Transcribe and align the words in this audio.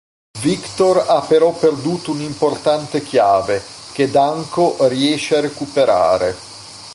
Viktor 0.41 0.97
ha 1.09 1.19
però 1.21 1.53
perduto 1.53 2.09
un'importante 2.09 3.03
chiave, 3.03 3.61
che 3.93 4.09
Danko 4.09 4.87
riesce 4.87 5.37
a 5.37 5.41
recuperare. 5.41 6.35